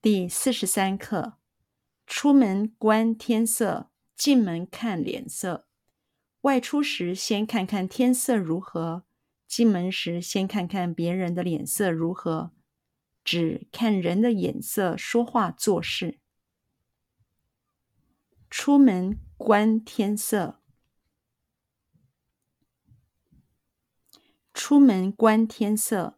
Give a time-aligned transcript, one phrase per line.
[0.00, 1.38] 第四十三课：
[2.06, 5.66] 出门观天色，进门看脸色。
[6.42, 9.04] 外出时先看看天色如何，
[9.48, 12.52] 进门时先看看别人的脸色如何。
[13.24, 16.20] 只看人的眼色说话做事。
[18.48, 20.62] 出门观天色。
[24.54, 26.17] 出门观天色。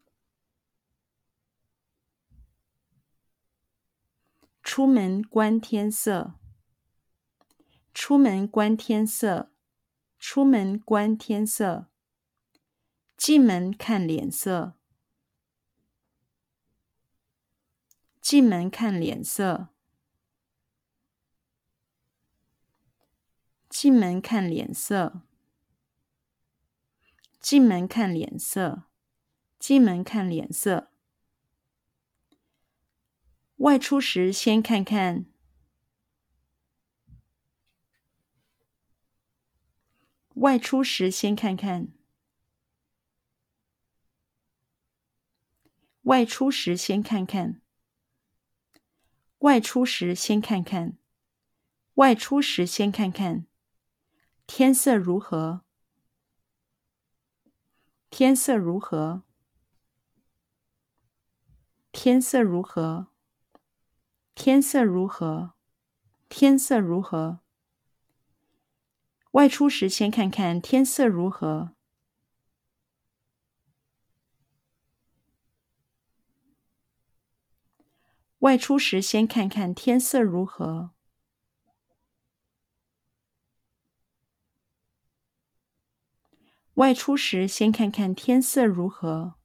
[4.80, 6.36] 出门观天色。
[7.92, 9.52] 出门观天色。
[10.18, 11.90] 出门观天色。
[13.14, 14.72] 进门看脸色。
[18.22, 19.68] 进门看脸色。
[23.68, 25.20] 进门看脸色。
[27.38, 28.84] 进门看脸色，
[29.58, 30.90] 进门看脸色。
[33.60, 35.26] 外出时先看看。
[40.36, 41.92] 外出时先看看。
[46.04, 47.60] 外出时先看看。
[49.40, 50.96] 外出时先看看。
[51.96, 53.46] 外出时先看看。
[54.46, 55.66] 天色如何？
[58.08, 59.24] 天色如何？
[61.92, 63.09] 天色如何？
[64.34, 65.54] 天色如何？
[66.28, 67.40] 天色如何？
[69.32, 71.76] 外出时先看看天色如何。
[78.38, 80.92] 外出时先看看天色如何。
[86.74, 89.39] 外出时先看看天色如何。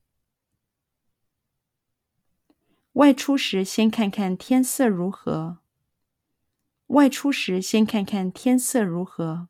[2.95, 5.59] 外出时先看看天色如何。
[6.87, 9.49] 外出时先看看天色如何。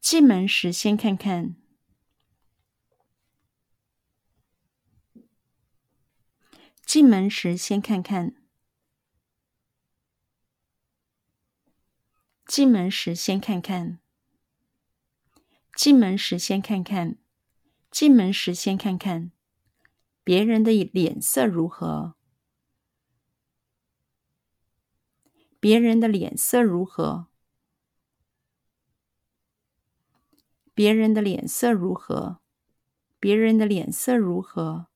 [0.00, 1.56] 进门时先看看。
[6.86, 8.34] 进门时先看看。
[12.46, 13.98] 进门时先看看。
[15.76, 17.18] 进门时先看看，
[17.90, 19.32] 进门时先看看，
[20.24, 22.14] 别人的脸色如何？
[25.60, 27.26] 别人的脸色如何？
[30.74, 32.40] 别人的脸色如何？
[33.20, 34.86] 别人的脸色如何？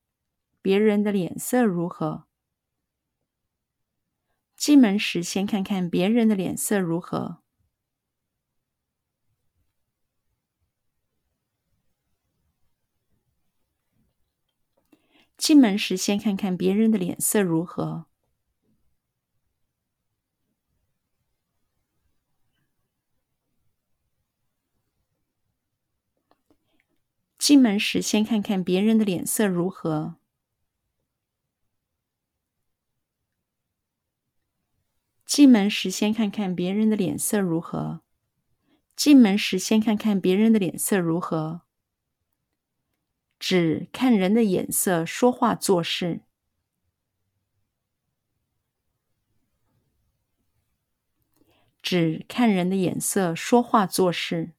[0.63, 2.25] 别人的脸色如何？
[4.57, 7.43] 进门时先看看别人的脸色如何。
[15.39, 18.07] 进门时先看看别人的脸色如何。
[27.37, 30.17] 进门时先看看别人的脸色如何。
[35.25, 38.01] 进门时先看看别人的脸色如何。
[38.93, 41.68] 进门时先看看别人的脸色如何。
[43.39, 46.21] 只看人的眼色说话做事。
[51.81, 54.51] 只看人的眼色说话做事。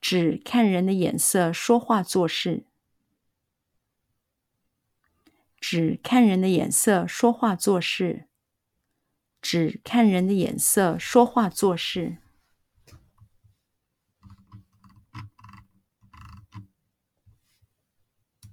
[0.00, 2.66] 只看人的眼色说话做事。
[5.58, 8.28] 只看人的眼色说话做事。
[9.40, 12.18] 只看人的眼色说话做事。